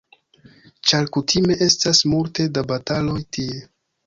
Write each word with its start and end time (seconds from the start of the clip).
Ĉar 0.91 1.05
kutime 1.17 1.57
estas 1.67 2.01
multe 2.15 2.47
da 2.57 2.65
bataloj 2.73 3.19
tie. 3.39 3.63